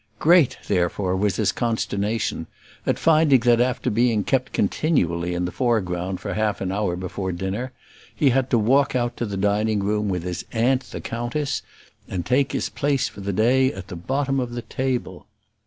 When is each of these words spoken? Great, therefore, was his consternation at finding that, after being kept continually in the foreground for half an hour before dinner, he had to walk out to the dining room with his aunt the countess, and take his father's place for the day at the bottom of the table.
Great, 0.17 0.57
therefore, 0.67 1.15
was 1.15 1.35
his 1.35 1.51
consternation 1.51 2.47
at 2.87 2.97
finding 2.97 3.39
that, 3.41 3.61
after 3.61 3.91
being 3.91 4.23
kept 4.23 4.51
continually 4.51 5.35
in 5.35 5.45
the 5.45 5.51
foreground 5.51 6.19
for 6.19 6.33
half 6.33 6.59
an 6.59 6.71
hour 6.71 6.95
before 6.95 7.31
dinner, 7.31 7.71
he 8.15 8.31
had 8.31 8.49
to 8.49 8.57
walk 8.57 8.95
out 8.95 9.15
to 9.15 9.27
the 9.27 9.37
dining 9.37 9.77
room 9.83 10.09
with 10.09 10.23
his 10.23 10.43
aunt 10.53 10.81
the 10.85 11.01
countess, 11.01 11.61
and 12.07 12.25
take 12.25 12.51
his 12.51 12.67
father's 12.67 12.79
place 12.79 13.09
for 13.09 13.21
the 13.21 13.31
day 13.33 13.71
at 13.71 13.89
the 13.89 13.95
bottom 13.95 14.39
of 14.39 14.53
the 14.53 14.63
table. 14.63 15.27